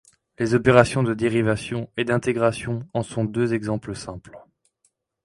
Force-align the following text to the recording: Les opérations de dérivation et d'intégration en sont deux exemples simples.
Les 0.39 0.55
opérations 0.55 1.03
de 1.03 1.13
dérivation 1.13 1.87
et 1.95 2.05
d'intégration 2.05 2.87
en 2.95 3.03
sont 3.03 3.23
deux 3.23 3.53
exemples 3.53 3.93
simples. 3.93 4.35